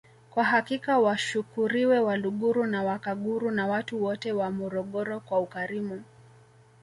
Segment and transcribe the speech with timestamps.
[0.29, 6.03] Kwa hakika washukuriwe Waluguru na Wakaguru na watu wote wa Morogoro kwa ukarimu